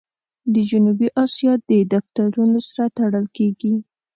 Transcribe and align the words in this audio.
د 0.53 0.55
جنوبي 0.69 1.07
آسیا 1.23 1.53
د 1.69 1.71
دفترونو 1.93 2.57
سره 2.69 2.85
تړل 2.97 3.25
کېږي. 3.37 3.73